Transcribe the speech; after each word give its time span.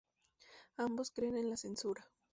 Ambos 0.77 1.11
creen 1.11 1.37
en 1.37 1.51
la 1.51 1.57
censura. 1.57 2.03